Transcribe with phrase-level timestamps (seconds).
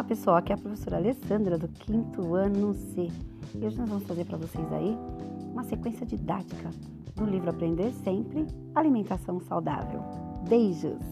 [0.00, 3.08] Olá pessoal, aqui é a professora Alessandra do quinto ano C.
[3.54, 4.96] E hoje nós vamos fazer para vocês aí
[5.52, 6.70] uma sequência didática
[7.14, 10.02] do livro Aprender Sempre, Alimentação Saudável.
[10.48, 11.02] Beijos!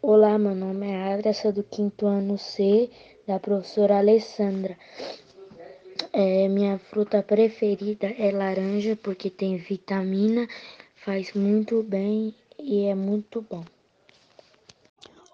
[0.00, 2.88] Olá, meu nome é Adria, sou do quinto ano C,
[3.26, 4.74] da professora Alessandra.
[6.14, 10.48] É, minha fruta preferida é laranja porque tem vitamina,
[10.94, 13.64] faz muito bem e é muito bom.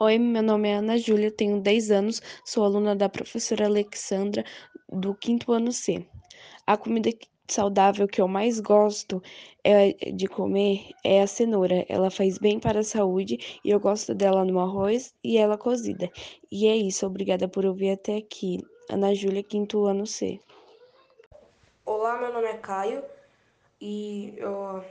[0.01, 4.45] Oi, meu nome é Ana Júlia, tenho 10 anos, sou aluna da professora Alexandra
[4.89, 6.05] do quinto ano C.
[6.67, 7.11] A comida
[7.49, 9.23] saudável que eu mais gosto
[9.63, 11.85] é de comer é a cenoura.
[11.89, 16.11] Ela faz bem para a saúde e eu gosto dela no arroz e ela cozida.
[16.51, 18.59] E é isso, obrigada por ouvir até aqui.
[18.91, 20.41] Ana Júlia, quinto ano C.
[21.85, 23.03] Olá, meu nome é Caio
[23.81, 24.85] e eu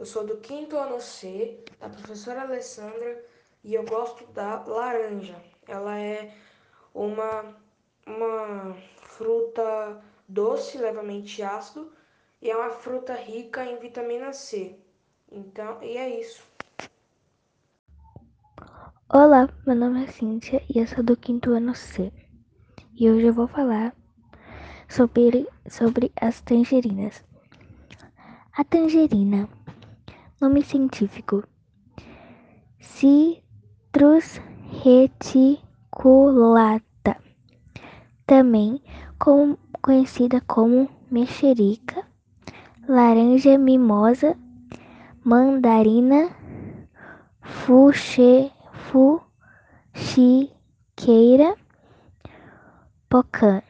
[0.00, 3.22] eu sou do quinto ano C, da professora Alessandra,
[3.62, 5.36] e eu gosto da laranja.
[5.68, 6.34] Ela é
[6.94, 7.54] uma,
[8.06, 11.92] uma fruta doce, levemente ácido,
[12.40, 14.74] e é uma fruta rica em vitamina C.
[15.30, 16.42] Então, e é isso.
[19.06, 22.10] Olá, meu nome é Cíntia e eu sou do quinto ano C.
[22.94, 23.94] E hoje eu vou falar
[24.88, 27.22] sobre, sobre as tangerinas.
[28.56, 29.48] A tangerina
[30.40, 31.44] Nome científico:
[32.80, 34.40] Citrus
[34.82, 35.60] reticulata,
[38.24, 38.80] também
[39.82, 42.06] conhecida como mexerica,
[42.88, 44.34] laranja mimosa,
[45.22, 46.30] mandarina,
[47.42, 48.50] fuxe,
[49.92, 51.54] fuxiqueira,
[53.10, 53.62] pocã,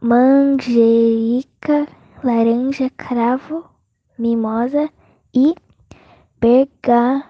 [0.00, 1.88] manjerica,
[2.22, 3.71] laranja cravo
[4.22, 4.88] mimosa
[5.34, 5.52] e
[6.40, 7.24] berga,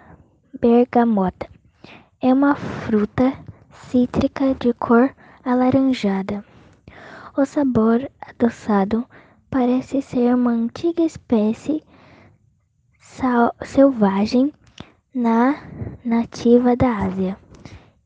[0.61, 1.49] bergamota.
[2.21, 3.33] É uma fruta
[3.71, 5.11] cítrica de cor
[5.43, 6.45] alaranjada.
[7.35, 9.07] O sabor adoçado
[9.51, 11.83] parece ser uma antiga espécie
[13.63, 14.53] selvagem
[15.15, 15.63] na
[16.05, 17.39] nativa da Ásia,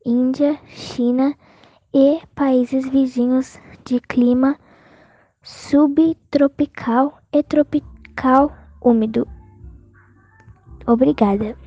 [0.05, 1.35] Índia, China
[1.93, 4.57] e países vizinhos de clima
[5.43, 9.27] subtropical e tropical úmido.
[10.85, 11.57] Obrigada.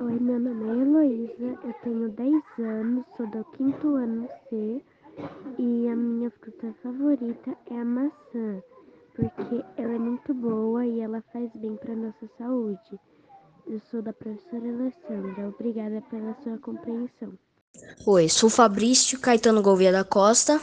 [0.00, 4.82] Oi, meu nome é Heloísa, eu tenho 10 anos, sou do quinto ano C
[5.58, 8.62] e a minha fruta favorita é a maçã,
[9.14, 12.98] porque ela é muito boa e ela faz bem para nossa saúde.
[13.66, 17.32] Eu sou da professora Alessandra, obrigada pela sua compreensão.
[18.04, 20.60] Oi, sou Fabrício Caetano Gouveia da Costa,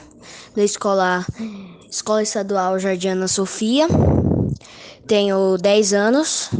[0.55, 1.25] da escola,
[1.89, 3.87] escola Estadual Jardiana Sofia.
[5.07, 6.51] Tenho 10 anos,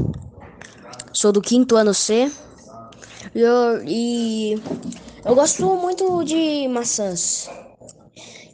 [1.14, 2.32] sou do quinto ano C.
[3.36, 4.60] Eu, e
[5.24, 7.48] eu gosto muito de maçãs.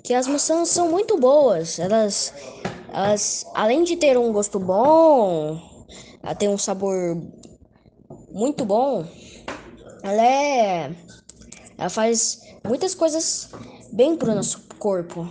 [0.03, 1.80] Que as maçãs são muito boas.
[1.80, 2.34] Elas,
[2.91, 5.62] elas além de ter um gosto bom,
[6.38, 7.18] ter um sabor
[8.31, 9.08] muito bom,
[10.03, 10.96] ela é.
[11.78, 13.50] Ela faz muitas coisas
[13.94, 15.28] bem para o nosso corpo.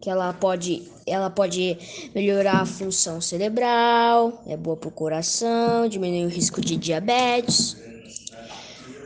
[0.00, 1.76] Que ela pode ela pode
[2.14, 7.76] melhorar a função cerebral, é boa para o coração, diminui o risco de diabetes,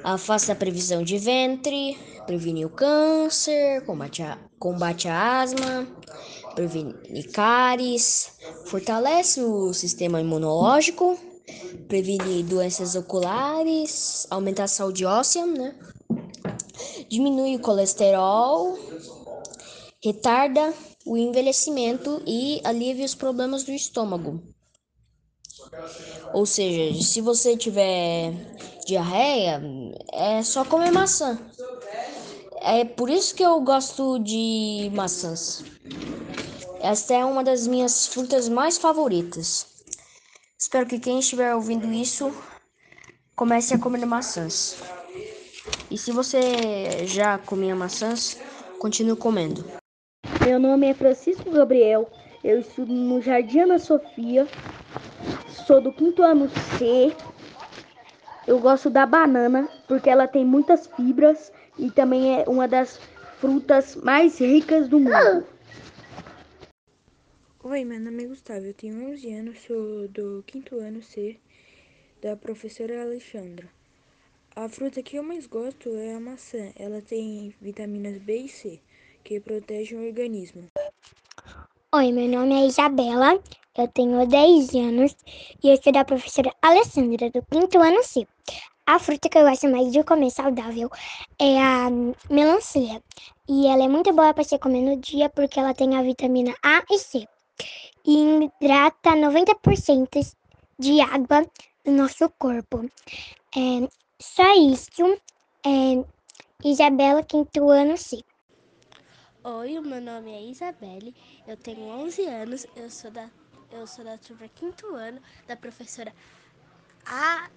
[0.02, 1.96] afasta a previsão de ventre,
[2.26, 5.86] previne o câncer, combate a, combate a asma,
[6.54, 6.94] previne
[7.32, 8.32] cáries,
[8.66, 11.18] fortalece o sistema imunológico,
[11.88, 15.74] previne doenças oculares, aumenta a saúde óssea, né?
[17.08, 18.78] diminui o colesterol,
[20.04, 20.74] retarda
[21.06, 24.42] o envelhecimento e alivia os problemas do estômago.
[26.34, 28.32] Ou seja, se você tiver
[28.86, 29.62] diarreia,
[30.12, 31.38] é só comer maçã.
[32.60, 35.64] É por isso que eu gosto de maçãs.
[36.80, 39.66] Esta é uma das minhas frutas mais favoritas.
[40.58, 42.30] Espero que quem estiver ouvindo isso
[43.34, 44.76] comece a comer maçãs.
[45.90, 48.36] E se você já comia maçãs,
[48.78, 49.64] continue comendo.
[50.44, 52.06] Meu nome é Francisco Gabriel,
[52.44, 54.46] eu estudo no Jardim Ana Sofia,
[55.66, 57.16] sou do quinto ano C.
[58.46, 62.98] Eu gosto da banana porque ela tem muitas fibras e também é uma das
[63.38, 65.46] frutas mais ricas do mundo.
[67.62, 71.38] Oi, meu nome é Gustavo, eu tenho 11 anos, sou do quinto ano C
[72.20, 73.66] da professora Alexandra.
[74.54, 78.78] A fruta que eu mais gosto é a maçã, ela tem vitaminas B e C
[79.24, 80.68] que protegem o organismo.
[81.94, 83.40] Oi, meu nome é Isabela,
[83.76, 85.16] eu tenho 10 anos
[85.62, 88.26] e eu sou da professora Alessandra, do quinto ano C.
[88.86, 90.90] A fruta que eu gosto mais de comer saudável
[91.38, 91.88] é a
[92.28, 93.02] melancia.
[93.48, 96.54] E ela é muito boa para você comer no dia porque ela tem a vitamina
[96.62, 97.26] A e C.
[98.04, 100.36] E hidrata 90%
[100.78, 101.46] de água
[101.82, 102.84] do nosso corpo.
[103.56, 103.88] É,
[104.20, 105.18] só isso.
[105.64, 106.04] É,
[106.62, 108.22] Isabela, quinto ano C.
[109.46, 111.14] Oi, o meu nome é Isabelle,
[111.46, 113.30] eu tenho 11 anos, eu sou da,
[113.70, 116.14] eu sou da turma quinto ano, da professora
[117.04, 117.50] A.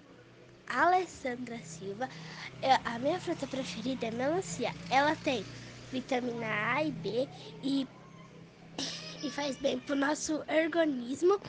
[0.68, 2.06] Alessandra Silva.
[2.62, 4.70] Eu, a minha fruta preferida é melancia.
[4.90, 5.42] Ela tem
[5.90, 7.26] vitamina A e B
[7.64, 7.88] e,
[9.24, 11.40] e faz bem pro nosso organismo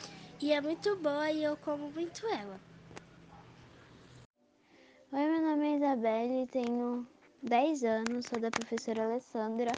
[0.42, 2.62] e é muito boa e eu como muito ela.
[5.12, 7.06] Oi, meu nome é Isabelle, tenho
[7.44, 9.78] 10 anos, sou da professora Alessandra,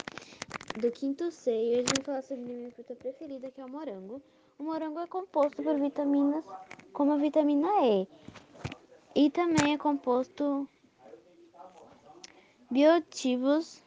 [0.80, 4.22] do quinto C, e hoje vou falar sobre minha fruta preferida, que é o morango.
[4.58, 6.44] O morango é composto por vitaminas
[6.92, 8.08] como a vitamina E,
[9.14, 10.68] e também é composto
[12.70, 13.82] bioativos,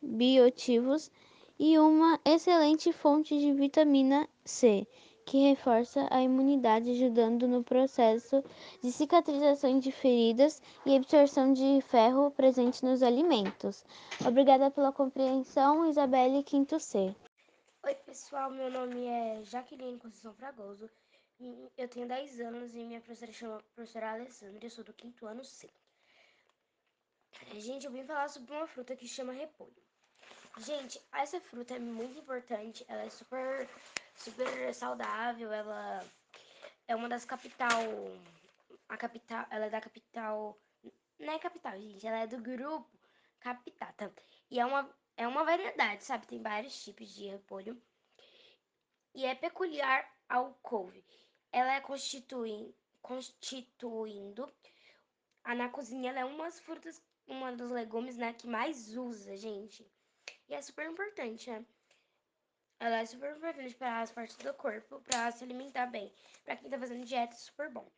[0.00, 1.10] bioativos
[1.58, 4.86] e uma excelente fonte de vitamina C,
[5.28, 8.42] que reforça a imunidade, ajudando no processo
[8.82, 13.84] de cicatrização de feridas e absorção de ferro presente nos alimentos.
[14.26, 17.14] Obrigada pela compreensão, Isabelle Quinto C.
[17.82, 20.88] Oi, pessoal, meu nome é Jaqueline Conceição Fragoso.
[21.76, 25.44] Eu tenho 10 anos e minha professora chama professora Alessandra, eu sou do quinto ano
[25.44, 25.68] C.
[27.58, 29.76] Gente, eu vim falar sobre uma fruta que chama repolho.
[30.60, 33.68] Gente, essa fruta é muito importante, ela é super,
[34.18, 36.04] super saudável, ela
[36.86, 37.82] é uma das capital,
[38.88, 40.58] a capital, ela é da capital,
[41.18, 42.88] não é capital, gente, ela é do grupo
[43.40, 44.12] Capitata.
[44.50, 46.26] E é uma, é uma variedade, sabe?
[46.26, 47.80] Tem vários tipos de repolho.
[49.14, 51.04] E é peculiar ao couve
[51.52, 54.52] ela é constituindo, constituindo
[55.44, 59.36] a, na cozinha ela é uma das frutas, uma dos legumes, né, que mais usa,
[59.36, 59.86] gente.
[60.48, 61.64] E é super importante, né?
[62.80, 66.12] Ela é super importante para as partes do corpo, para se alimentar bem.
[66.44, 67.90] Para quem tá fazendo dieta, é super bom.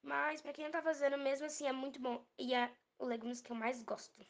[0.00, 2.24] Mas para quem não tá fazendo, mesmo assim, é muito bom.
[2.38, 4.24] E é o legumes que eu mais gosto.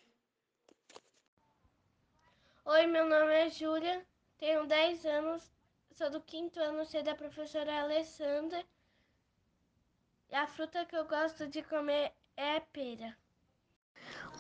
[2.65, 4.07] Oi, meu nome é Júlia,
[4.39, 5.53] tenho 10 anos,
[5.91, 8.65] sou do quinto ano C da professora Alessandra.
[10.31, 13.22] E a fruta que eu gosto de comer é pera.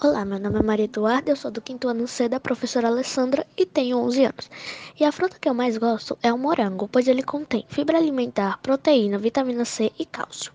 [0.04, 3.46] Olá, meu nome é Maria Eduarda, eu sou do quinto ano C da professora Alessandra
[3.56, 4.50] e tenho 11 anos.
[4.98, 8.58] E a fruta que eu mais gosto é o morango, pois ele contém fibra alimentar,
[8.58, 10.52] proteína, vitamina C e cálcio.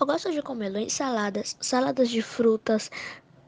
[0.00, 2.88] Eu gosto de comê-lo em saladas, saladas de frutas,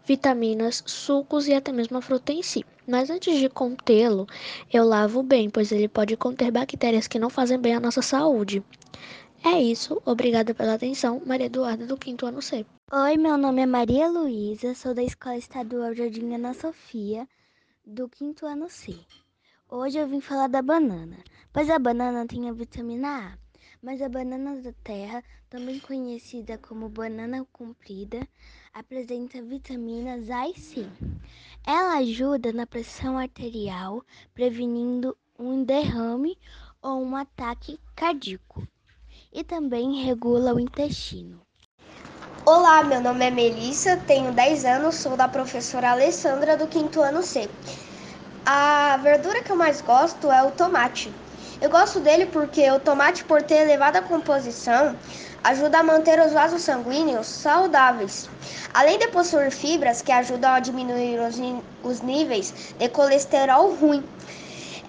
[0.05, 2.67] vitaminas, sucos e até mesmo a fruta em si.
[2.85, 4.27] Mas antes de contê-lo,
[4.73, 8.61] eu lavo bem, pois ele pode conter bactérias que não fazem bem à nossa saúde.
[9.45, 12.67] É isso, obrigada pela atenção, Maria Eduarda do quinto ano C.
[12.91, 17.27] Oi, meu nome é Maria Luísa, sou da Escola Estadual Jardim Ana Sofia,
[17.87, 18.99] do quinto ano C.
[19.69, 21.19] Hoje eu vim falar da banana,
[21.53, 23.39] pois a banana tem a vitamina A,
[23.81, 28.27] mas a banana da terra, também conhecida como banana comprida,
[28.75, 30.85] apresenta vitaminas A e C.
[31.65, 36.37] Ela ajuda na pressão arterial, prevenindo um derrame
[36.83, 38.67] ou um ataque cardíaco,
[39.33, 41.41] e também regula o intestino.
[42.45, 47.23] Olá, meu nome é Melissa, tenho 10 anos, sou da professora Alessandra do quinto ano
[47.23, 47.49] C.
[48.47, 51.13] A verdura que eu mais gosto é o tomate.
[51.61, 54.97] Eu gosto dele porque o tomate, por ter elevada composição,
[55.45, 58.31] ajuda a manter os vasos sanguíneos saudáveis,
[58.73, 61.37] além de possuir fibras que ajudam a diminuir os,
[61.83, 64.03] os níveis de colesterol ruim.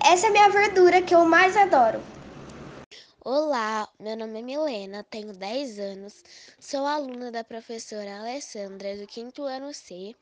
[0.05, 1.99] Essa é a minha verdura que eu mais adoro.
[3.25, 6.23] Olá, meu nome é Milena, tenho 10 anos,
[6.57, 10.15] sou aluna da professora Alessandra do quinto ano C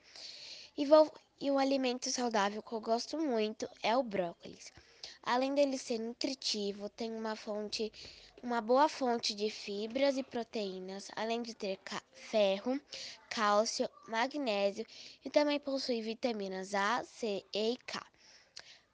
[0.75, 4.74] e, vou, e um alimento saudável que eu gosto muito é o brócolis.
[5.22, 7.94] Além dele ser nutritivo, tem uma fonte
[8.42, 11.80] uma boa fonte de fibras e proteínas, além de ter
[12.16, 12.82] ferro,
[13.30, 14.84] cálcio, magnésio
[15.24, 18.04] e também possui vitaminas A, C, E e K.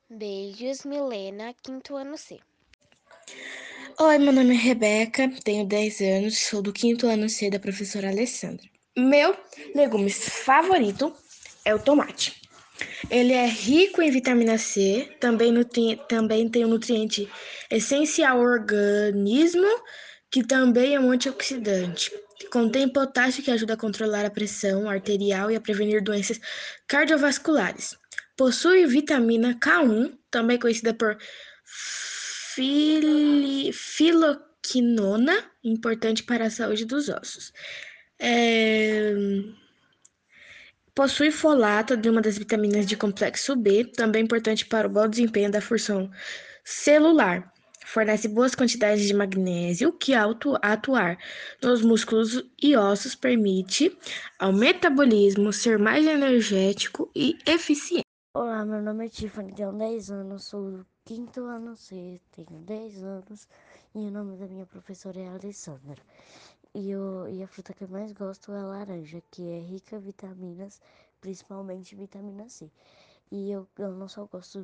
[0.09, 2.41] Beijos, Milena, quinto ano C.
[3.99, 8.09] Oi, meu nome é Rebeca, tenho 10 anos, sou do quinto ano C da professora
[8.09, 8.65] Alessandra.
[8.97, 9.35] Meu
[9.75, 11.15] legume favorito
[11.63, 12.41] é o tomate.
[13.09, 15.53] Ele é rico em vitamina C, também,
[16.09, 17.29] também tem um nutriente
[17.69, 19.67] essencial ao organismo,
[20.31, 22.11] que também é um antioxidante.
[22.51, 26.39] Contém potássio que ajuda a controlar a pressão arterial e a prevenir doenças
[26.87, 27.95] cardiovasculares.
[28.35, 31.15] Possui vitamina K1, também conhecida por
[32.53, 35.33] fili, filo, quinona,
[35.63, 37.51] importante para a saúde dos ossos.
[38.19, 39.13] É...
[40.95, 45.51] Possui folato de uma das vitaminas de complexo B, também importante para o bom desempenho
[45.51, 46.11] da função
[46.63, 47.51] celular.
[47.85, 51.17] Fornece boas quantidades de magnésio, que ao atuar
[51.61, 53.97] nos músculos e ossos permite
[54.39, 58.03] ao metabolismo ser mais energético e eficiente.
[58.35, 63.03] Olá, meu nome é Tiffany, tenho 10 anos, sou do quinto ano C, tenho 10
[63.03, 63.47] anos
[63.93, 66.01] e o nome da minha professora é Alessandra.
[66.73, 69.97] E, eu, e a fruta que eu mais gosto é a laranja, que é rica
[69.97, 70.81] em vitaminas,
[71.19, 72.71] principalmente vitamina C.
[73.29, 74.63] E eu, eu não só gosto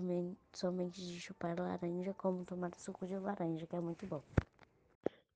[0.54, 4.24] somente de chupar laranja, como tomar suco de laranja, que é muito bom.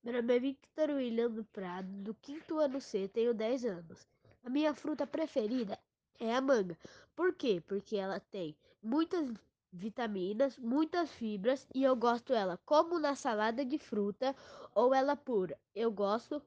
[0.04, 4.08] Meu nome é Victor William do Prado, do quinto ano C, tenho 10 anos.
[4.44, 5.78] A minha fruta preferida
[6.20, 6.78] é a manga.
[7.16, 7.62] Por quê?
[7.68, 9.30] Porque ela tem muitas
[9.74, 14.36] vitaminas, muitas fibras e eu gosto ela como na salada de fruta
[14.76, 15.58] ou ela pura.
[15.74, 16.42] Eu gosto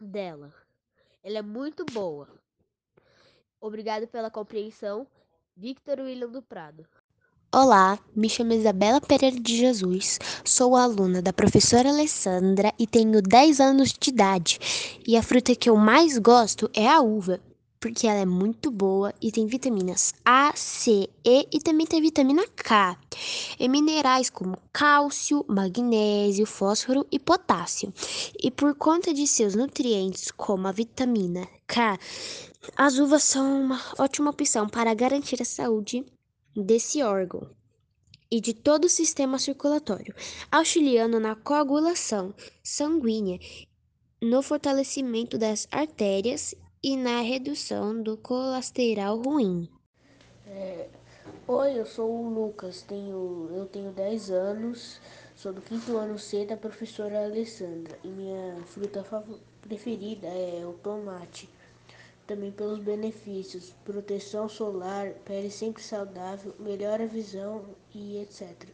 [0.00, 0.52] dela.
[1.22, 2.28] Ela é muito boa.
[3.60, 5.06] Obrigado pela compreensão.
[5.56, 6.84] Victor William do Prado.
[7.54, 13.60] Olá, me chamo Isabela Pereira de Jesus, sou aluna da professora Alessandra e tenho 10
[13.60, 14.58] anos de idade.
[15.06, 17.38] E a fruta que eu mais gosto é a uva,
[17.82, 22.46] porque ela é muito boa e tem vitaminas A, C, E e também tem vitamina
[22.46, 22.96] K.
[23.58, 27.92] E minerais como cálcio, magnésio, fósforo e potássio.
[28.40, 31.98] E por conta de seus nutrientes, como a vitamina K,
[32.76, 36.06] as uvas são uma ótima opção para garantir a saúde
[36.54, 37.50] desse órgão
[38.30, 40.14] e de todo o sistema circulatório,
[40.52, 43.40] auxiliando na coagulação sanguínea,
[44.22, 49.68] no fortalecimento das artérias e na redução do colesterol ruim.
[50.46, 50.88] É,
[51.46, 55.00] Oi, eu sou o Lucas, tenho, eu tenho 10 anos,
[55.34, 59.04] sou do quinto ano C da professora Alessandra e minha fruta
[59.60, 61.48] preferida é o tomate.
[62.26, 68.68] Também pelos benefícios, proteção solar, pele sempre saudável, melhora a visão e etc.